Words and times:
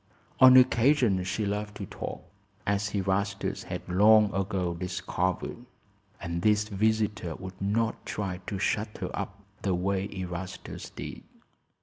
On 0.39 0.57
occasions 0.57 1.27
she 1.27 1.45
loved 1.45 1.77
to 1.77 1.85
talk, 1.85 2.23
as 2.65 2.95
Erastus 2.95 3.61
had 3.65 3.87
long 3.87 4.33
ago 4.33 4.73
discovered; 4.73 5.67
and 6.19 6.41
this 6.41 6.63
visitor 6.69 7.35
would 7.35 7.61
not 7.61 8.03
try 8.03 8.39
to 8.47 8.57
shut 8.57 8.97
her 8.97 9.15
up 9.15 9.43
the 9.61 9.75
way 9.75 10.09
Erastus 10.11 10.89
did. 10.89 11.21